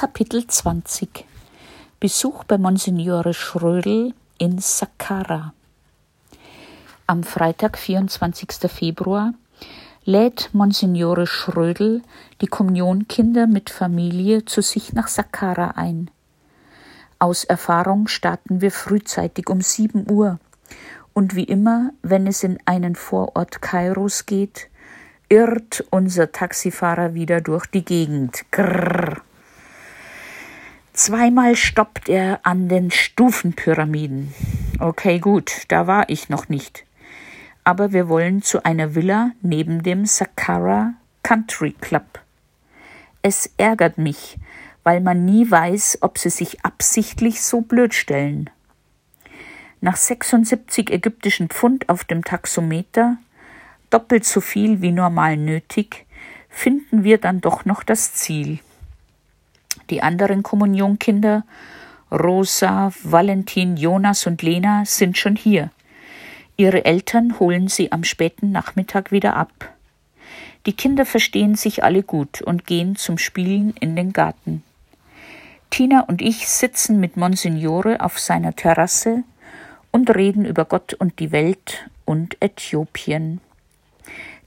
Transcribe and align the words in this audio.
Kapitel 0.00 0.46
20 0.46 1.26
Besuch 2.00 2.44
bei 2.44 2.56
Monsignore 2.56 3.34
Schrödel 3.34 4.14
in 4.38 4.58
Saqqara. 4.58 5.52
Am 7.06 7.22
Freitag, 7.22 7.76
24. 7.76 8.70
Februar, 8.70 9.34
lädt 10.06 10.54
Monsignore 10.54 11.26
Schrödel 11.26 12.00
die 12.40 12.46
Kommunionkinder 12.46 13.46
mit 13.46 13.68
Familie 13.68 14.46
zu 14.46 14.62
sich 14.62 14.94
nach 14.94 15.06
Saqqara 15.06 15.72
ein. 15.76 16.10
Aus 17.18 17.44
Erfahrung 17.44 18.08
starten 18.08 18.62
wir 18.62 18.70
frühzeitig 18.70 19.50
um 19.50 19.60
7 19.60 20.10
Uhr. 20.10 20.38
Und 21.12 21.34
wie 21.34 21.44
immer, 21.44 21.90
wenn 22.00 22.26
es 22.26 22.42
in 22.42 22.56
einen 22.64 22.94
Vorort 22.94 23.60
Kairos 23.60 24.24
geht, 24.24 24.70
irrt 25.28 25.84
unser 25.90 26.32
Taxifahrer 26.32 27.12
wieder 27.12 27.42
durch 27.42 27.66
die 27.66 27.84
Gegend. 27.84 28.50
Grrr. 28.50 29.20
Zweimal 31.02 31.56
stoppt 31.56 32.10
er 32.10 32.40
an 32.42 32.68
den 32.68 32.90
Stufenpyramiden. 32.90 34.34
Okay, 34.78 35.18
gut, 35.18 35.64
da 35.68 35.86
war 35.86 36.10
ich 36.10 36.28
noch 36.28 36.50
nicht. 36.50 36.84
Aber 37.64 37.94
wir 37.94 38.10
wollen 38.10 38.42
zu 38.42 38.66
einer 38.66 38.94
Villa 38.94 39.30
neben 39.40 39.82
dem 39.82 40.04
Sakara 40.04 40.92
Country 41.22 41.72
Club. 41.72 42.20
Es 43.22 43.50
ärgert 43.56 43.96
mich, 43.96 44.36
weil 44.82 45.00
man 45.00 45.24
nie 45.24 45.50
weiß, 45.50 46.00
ob 46.02 46.18
sie 46.18 46.28
sich 46.28 46.66
absichtlich 46.66 47.40
so 47.40 47.62
blöd 47.62 47.94
stellen. 47.94 48.50
Nach 49.80 49.96
76 49.96 50.90
ägyptischen 50.90 51.48
Pfund 51.48 51.88
auf 51.88 52.04
dem 52.04 52.24
Taxometer 52.24 53.16
doppelt 53.88 54.26
so 54.26 54.42
viel 54.42 54.82
wie 54.82 54.92
normal 54.92 55.38
nötig, 55.38 56.04
finden 56.50 57.04
wir 57.04 57.16
dann 57.16 57.40
doch 57.40 57.64
noch 57.64 57.84
das 57.84 58.12
Ziel. 58.12 58.58
Die 59.90 60.02
anderen 60.02 60.42
Kommunionkinder, 60.42 61.44
Rosa, 62.12 62.92
Valentin, 63.02 63.76
Jonas 63.76 64.26
und 64.26 64.42
Lena, 64.42 64.84
sind 64.84 65.18
schon 65.18 65.36
hier. 65.36 65.70
Ihre 66.56 66.84
Eltern 66.84 67.38
holen 67.40 67.68
sie 67.68 67.90
am 67.90 68.04
späten 68.04 68.52
Nachmittag 68.52 69.12
wieder 69.12 69.36
ab. 69.36 69.74
Die 70.66 70.74
Kinder 70.74 71.06
verstehen 71.06 71.54
sich 71.54 71.82
alle 71.82 72.02
gut 72.02 72.42
und 72.42 72.66
gehen 72.66 72.96
zum 72.96 73.18
Spielen 73.18 73.74
in 73.80 73.96
den 73.96 74.12
Garten. 74.12 74.62
Tina 75.70 76.00
und 76.00 76.20
ich 76.20 76.48
sitzen 76.48 77.00
mit 77.00 77.16
Monsignore 77.16 78.00
auf 78.00 78.18
seiner 78.18 78.54
Terrasse 78.54 79.24
und 79.90 80.14
reden 80.14 80.44
über 80.44 80.64
Gott 80.64 80.94
und 80.94 81.18
die 81.18 81.32
Welt 81.32 81.88
und 82.04 82.36
Äthiopien. 82.40 83.40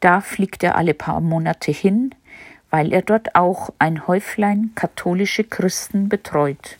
Da 0.00 0.20
fliegt 0.20 0.62
er 0.64 0.76
alle 0.76 0.94
paar 0.94 1.20
Monate 1.20 1.70
hin, 1.70 2.14
weil 2.70 2.92
er 2.92 3.02
dort 3.02 3.34
auch 3.34 3.72
ein 3.78 4.06
Häuflein 4.06 4.70
katholische 4.74 5.44
Christen 5.44 6.08
betreut. 6.08 6.78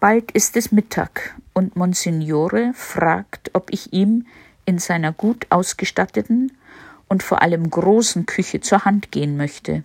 Bald 0.00 0.30
ist 0.32 0.56
es 0.56 0.72
Mittag 0.72 1.34
und 1.54 1.76
Monsignore 1.76 2.72
fragt, 2.74 3.50
ob 3.54 3.72
ich 3.72 3.92
ihm 3.92 4.26
in 4.66 4.78
seiner 4.78 5.12
gut 5.12 5.46
ausgestatteten 5.50 6.52
und 7.08 7.22
vor 7.22 7.40
allem 7.42 7.70
großen 7.70 8.26
Küche 8.26 8.60
zur 8.60 8.84
Hand 8.84 9.10
gehen 9.12 9.36
möchte. 9.36 9.84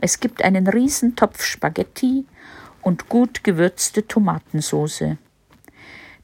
Es 0.00 0.20
gibt 0.20 0.42
einen 0.42 0.66
Riesentopf 0.66 1.44
Spaghetti 1.44 2.24
und 2.80 3.08
gut 3.08 3.44
gewürzte 3.44 4.06
Tomatensoße. 4.06 5.18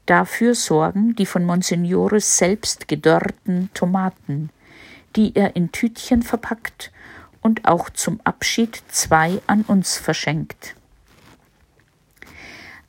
Dafür 0.07 0.55
sorgen 0.55 1.15
die 1.15 1.25
von 1.25 1.45
Monsignores 1.45 2.37
selbst 2.37 2.87
gedörrten 2.87 3.69
Tomaten, 3.73 4.49
die 5.17 5.35
er 5.35 5.55
in 5.55 5.71
Tütchen 5.71 6.23
verpackt 6.23 6.91
und 7.41 7.65
auch 7.65 7.89
zum 7.89 8.21
Abschied 8.23 8.81
zwei 8.87 9.41
an 9.47 9.63
uns 9.63 9.97
verschenkt. 9.97 10.75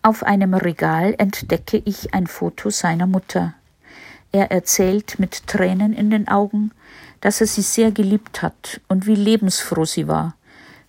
Auf 0.03 0.23
einem 0.23 0.55
Regal 0.55 1.15
entdecke 1.19 1.83
ich 1.85 2.15
ein 2.15 2.27
Foto 2.27 2.71
seiner 2.71 3.07
Mutter. 3.07 3.55
Er 4.31 4.51
erzählt 4.51 5.19
mit 5.19 5.47
Tränen 5.47 5.93
in 5.93 6.11
den 6.11 6.29
Augen, 6.29 6.71
dass 7.21 7.41
er 7.41 7.47
sie 7.49 7.63
sehr 7.63 7.91
geliebt 7.91 8.43
hat 8.43 8.81
und 8.87 9.07
wie 9.07 9.17
lebensfroh 9.17 9.85
sie 9.85 10.07
war, 10.07 10.37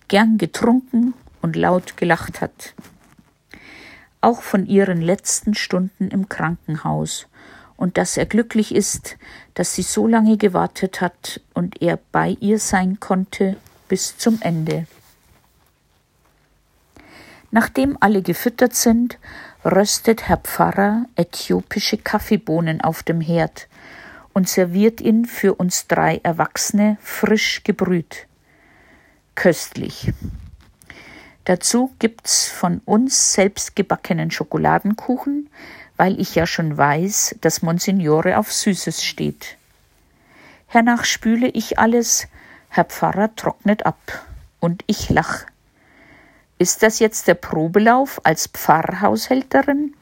gern 0.06 0.38
getrunken 0.38 1.14
und 1.42 1.56
laut 1.56 1.96
gelacht 1.96 2.40
hat 2.40 2.74
auch 4.20 4.42
von 4.42 4.66
ihren 4.66 5.00
letzten 5.00 5.54
Stunden 5.54 6.08
im 6.08 6.28
Krankenhaus 6.28 7.26
und 7.80 7.96
dass 7.96 8.18
er 8.18 8.26
glücklich 8.26 8.74
ist, 8.74 9.16
dass 9.54 9.74
sie 9.74 9.82
so 9.82 10.06
lange 10.06 10.36
gewartet 10.36 11.00
hat 11.00 11.40
und 11.54 11.80
er 11.80 11.98
bei 12.12 12.36
ihr 12.38 12.58
sein 12.58 13.00
konnte 13.00 13.56
bis 13.88 14.18
zum 14.18 14.38
Ende. 14.42 14.86
Nachdem 17.50 17.96
alle 17.98 18.20
gefüttert 18.20 18.74
sind, 18.74 19.18
röstet 19.64 20.28
Herr 20.28 20.36
Pfarrer 20.36 21.06
äthiopische 21.16 21.96
Kaffeebohnen 21.96 22.82
auf 22.82 23.02
dem 23.02 23.22
Herd 23.22 23.66
und 24.34 24.46
serviert 24.46 25.00
ihn 25.00 25.24
für 25.24 25.54
uns 25.54 25.86
drei 25.86 26.20
Erwachsene 26.22 26.98
frisch 27.00 27.64
gebrüht. 27.64 28.26
Köstlich. 29.34 30.12
Dazu 31.46 31.94
gibt's 31.98 32.46
von 32.46 32.82
uns 32.84 33.32
selbst 33.32 33.74
gebackenen 33.74 34.30
Schokoladenkuchen, 34.30 35.48
weil 36.00 36.18
ich 36.18 36.34
ja 36.34 36.46
schon 36.46 36.78
weiß, 36.78 37.36
dass 37.42 37.60
Monsignore 37.60 38.38
auf 38.38 38.50
Süßes 38.50 39.04
steht. 39.04 39.58
Hernach 40.66 41.04
spüle 41.04 41.48
ich 41.48 41.78
alles, 41.78 42.26
Herr 42.70 42.86
Pfarrer 42.86 43.36
trocknet 43.36 43.84
ab 43.84 44.24
und 44.60 44.82
ich 44.86 45.10
lach. 45.10 45.44
Ist 46.56 46.82
das 46.82 47.00
jetzt 47.00 47.28
der 47.28 47.34
Probelauf 47.34 48.18
als 48.24 48.46
Pfarrhaushälterin? 48.46 49.92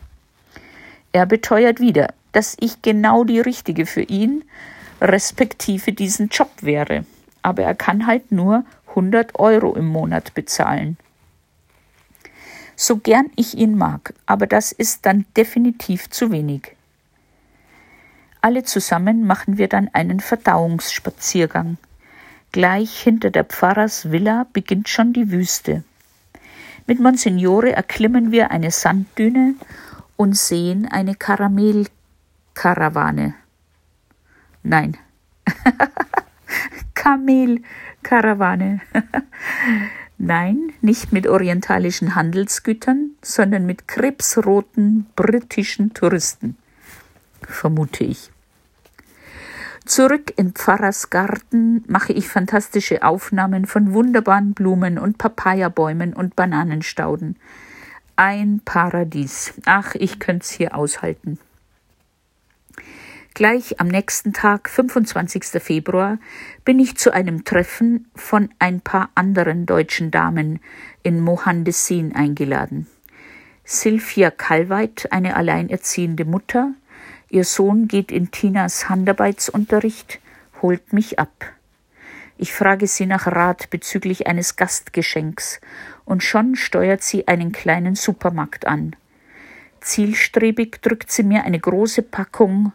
Er 1.11 1.27
beteuert 1.27 1.81
wieder, 1.81 2.15
dass 2.31 2.57
ich 2.61 2.81
genau 2.81 3.25
die 3.25 3.41
Richtige 3.41 3.85
für 3.85 4.03
ihn, 4.03 4.45
respektive 5.01 5.93
diesen 5.93 6.29
Job 6.29 6.51
wäre. 6.61 7.07
Aber 7.43 7.65
er 7.65 7.75
kann 7.75 8.07
halt 8.07 8.31
nur 8.31 8.65
100 8.91 9.37
Euro 9.41 9.75
im 9.75 9.89
Monat 9.89 10.33
bezahlen 10.35 10.97
so 12.81 12.97
gern 12.97 13.27
ich 13.35 13.59
ihn 13.59 13.77
mag, 13.77 14.15
aber 14.25 14.47
das 14.47 14.71
ist 14.71 15.05
dann 15.05 15.27
definitiv 15.37 16.11
zu 16.11 16.31
wenig. 16.31 16.77
Alle 18.41 18.63
zusammen 18.63 19.27
machen 19.27 19.59
wir 19.59 19.67
dann 19.67 19.91
einen 19.93 20.21
Verdauungsspaziergang. 20.21 21.77
Gleich 22.53 23.01
hinter 23.01 23.31
der 23.31 23.43
Pfarrersvilla 23.43 24.47
beginnt 24.53 24.89
schon 24.89 25.13
die 25.13 25.33
Wüste. 25.33 25.83
Mit 26.87 27.01
Monsignore 27.01 27.73
erklimmen 27.73 28.31
wir 28.31 28.53
eine 28.53 28.71
Sanddüne 28.71 29.57
und 30.17 30.37
sehen 30.37 30.87
eine 30.87 31.17
Karamellkarawane. 31.17 33.35
Nein, 34.63 34.97
Kamelkarawane. 36.95 38.83
Nein, 40.19 40.73
nicht 40.81 41.13
mit 41.13 41.29
orientalischen 41.29 42.17
Handelsgütern, 42.17 43.13
sondern 43.23 43.67
mit 43.67 43.87
krebsroten 43.87 45.07
britischen 45.15 45.95
Touristen, 45.95 46.57
vermute 47.43 48.03
ich. 48.03 48.33
Zurück 49.85 50.33
in 50.37 50.53
Pfarrers 50.53 51.09
Garten 51.09 51.85
mache 51.87 52.13
ich 52.13 52.29
fantastische 52.29 53.05
Aufnahmen 53.05 53.65
von 53.65 53.95
wunderbaren 53.95 54.53
Blumen 54.53 54.99
und 54.99 55.19
Papayabäumen 55.19 56.13
und 56.13 56.37
Bananenstauden. 56.37 57.37
Ein 58.17 58.61
Paradies. 58.65 59.55
Ach, 59.65 59.95
ich 59.95 60.19
könnt's 60.19 60.51
hier 60.51 60.75
aushalten. 60.75 61.39
Gleich 63.39 63.79
am 63.79 63.87
nächsten 63.87 64.33
Tag, 64.33 64.69
25. 64.69 65.63
Februar, 65.63 66.19
bin 66.65 66.81
ich 66.81 66.97
zu 66.97 67.13
einem 67.13 67.45
Treffen 67.45 68.11
von 68.17 68.49
ein 68.59 68.81
paar 68.81 69.11
anderen 69.15 69.65
deutschen 69.65 70.11
Damen 70.11 70.59
in 71.05 71.21
Mohandesin 71.21 72.17
eingeladen. 72.17 72.89
Sylvia 73.63 74.33
Kalweit, 74.33 75.13
eine 75.13 75.37
alleinerziehende 75.37 76.25
Mutter, 76.25 76.73
ihr 77.31 77.45
Sohn 77.45 77.87
geht 77.87 78.11
in 78.11 78.33
Tinas 78.33 78.89
Handarbeitsunterricht, 78.89 80.19
holt 80.61 80.93
mich 80.93 81.21
ab. 81.21 81.53
Ich 82.39 82.53
frage 82.53 82.89
sie 82.89 83.07
nach 83.07 83.29
Rat 83.29 83.71
bezüglich 83.71 84.27
eines 84.27 84.57
Gastgeschenks, 84.57 85.61
und 86.05 86.25
schon 86.25 86.57
steuert 86.57 87.05
sie 87.05 87.29
einen 87.29 87.53
kleinen 87.53 87.95
Supermarkt 87.95 88.67
an. 88.67 88.97
Zielstrebig 89.81 90.81
drückt 90.83 91.13
sie 91.13 91.23
mir 91.23 91.45
eine 91.45 91.61
große 91.61 92.03
Packung 92.03 92.73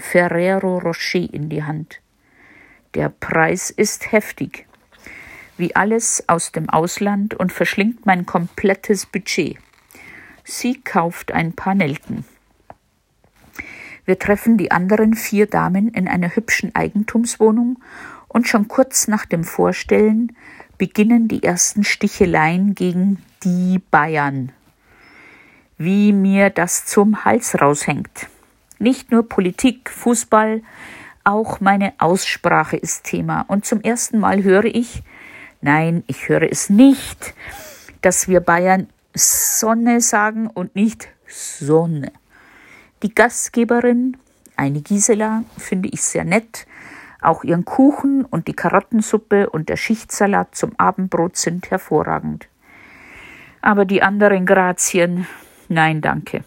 Ferrero 0.00 0.78
Rocher 0.78 1.32
in 1.32 1.48
die 1.50 1.62
Hand. 1.62 2.00
Der 2.94 3.10
Preis 3.10 3.70
ist 3.70 4.10
heftig, 4.10 4.66
wie 5.56 5.76
alles 5.76 6.24
aus 6.26 6.50
dem 6.50 6.68
Ausland 6.68 7.34
und 7.34 7.52
verschlingt 7.52 8.06
mein 8.06 8.26
komplettes 8.26 9.06
Budget. 9.06 9.58
Sie 10.42 10.80
kauft 10.80 11.32
ein 11.32 11.52
paar 11.52 11.74
Nelken. 11.74 12.24
Wir 14.06 14.18
treffen 14.18 14.56
die 14.56 14.72
anderen 14.72 15.14
vier 15.14 15.46
Damen 15.46 15.88
in 15.88 16.08
einer 16.08 16.34
hübschen 16.34 16.74
Eigentumswohnung 16.74 17.78
und 18.26 18.48
schon 18.48 18.66
kurz 18.66 19.06
nach 19.06 19.26
dem 19.26 19.44
Vorstellen 19.44 20.34
beginnen 20.78 21.28
die 21.28 21.42
ersten 21.42 21.84
Sticheleien 21.84 22.74
gegen 22.74 23.22
die 23.44 23.80
Bayern. 23.90 24.50
Wie 25.76 26.12
mir 26.12 26.50
das 26.50 26.86
zum 26.86 27.24
Hals 27.24 27.60
raushängt. 27.60 28.28
Nicht 28.80 29.12
nur 29.12 29.28
Politik, 29.28 29.90
Fußball, 29.90 30.62
auch 31.22 31.60
meine 31.60 31.92
Aussprache 31.98 32.78
ist 32.78 33.04
Thema. 33.04 33.44
Und 33.46 33.66
zum 33.66 33.82
ersten 33.82 34.18
Mal 34.18 34.42
höre 34.42 34.64
ich, 34.64 35.02
nein, 35.60 36.02
ich 36.06 36.30
höre 36.30 36.50
es 36.50 36.70
nicht, 36.70 37.34
dass 38.00 38.26
wir 38.26 38.40
Bayern 38.40 38.88
Sonne 39.14 40.00
sagen 40.00 40.46
und 40.46 40.74
nicht 40.74 41.08
Sonne. 41.26 42.10
Die 43.02 43.14
Gastgeberin, 43.14 44.16
eine 44.56 44.80
Gisela, 44.80 45.44
finde 45.58 45.90
ich 45.92 46.00
sehr 46.02 46.24
nett. 46.24 46.66
Auch 47.20 47.44
ihren 47.44 47.66
Kuchen 47.66 48.24
und 48.24 48.48
die 48.48 48.54
Karottensuppe 48.54 49.50
und 49.50 49.68
der 49.68 49.76
Schichtsalat 49.76 50.54
zum 50.54 50.72
Abendbrot 50.78 51.36
sind 51.36 51.70
hervorragend. 51.70 52.48
Aber 53.60 53.84
die 53.84 54.02
anderen 54.02 54.46
Grazien, 54.46 55.26
nein, 55.68 56.00
danke. 56.00 56.44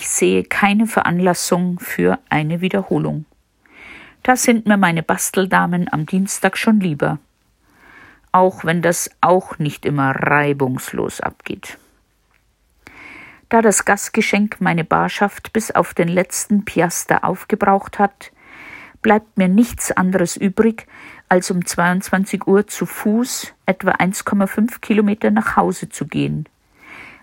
Ich 0.00 0.08
sehe 0.08 0.44
keine 0.44 0.86
Veranlassung 0.86 1.80
für 1.80 2.20
eine 2.28 2.60
Wiederholung. 2.60 3.24
Da 4.22 4.36
sind 4.36 4.64
mir 4.64 4.76
meine 4.76 5.02
Basteldamen 5.02 5.92
am 5.92 6.06
Dienstag 6.06 6.56
schon 6.56 6.78
lieber. 6.78 7.18
Auch 8.30 8.64
wenn 8.64 8.80
das 8.80 9.10
auch 9.20 9.58
nicht 9.58 9.84
immer 9.84 10.12
reibungslos 10.12 11.20
abgeht. 11.20 11.78
Da 13.48 13.60
das 13.60 13.84
Gastgeschenk 13.84 14.60
meine 14.60 14.84
Barschaft 14.84 15.52
bis 15.52 15.72
auf 15.72 15.94
den 15.94 16.06
letzten 16.06 16.64
Piaster 16.64 17.24
aufgebraucht 17.24 17.98
hat, 17.98 18.30
bleibt 19.02 19.36
mir 19.36 19.48
nichts 19.48 19.90
anderes 19.90 20.36
übrig, 20.36 20.86
als 21.28 21.50
um 21.50 21.66
22 21.66 22.46
Uhr 22.46 22.68
zu 22.68 22.86
Fuß 22.86 23.52
etwa 23.66 23.90
1,5 23.94 24.78
Kilometer 24.78 25.32
nach 25.32 25.56
Hause 25.56 25.88
zu 25.88 26.06
gehen. 26.06 26.48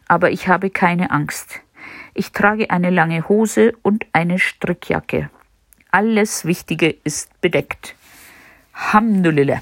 Aber 0.10 0.30
ich 0.30 0.50
habe 0.50 0.70
keine 0.70 1.12
Angst. 1.12 1.62
Ich 2.14 2.32
trage 2.32 2.70
eine 2.70 2.90
lange 2.90 3.28
Hose 3.28 3.74
und 3.82 4.06
eine 4.14 4.40
Strickjacke. 4.40 5.30
Alles 5.92 6.46
Wichtige 6.46 6.90
ist 7.04 7.42
bedeckt. 7.42 7.96
Hamdulillah. 8.74 9.62